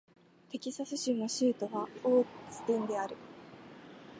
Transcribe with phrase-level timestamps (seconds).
[0.49, 3.15] テキサス州の州都はオースティンである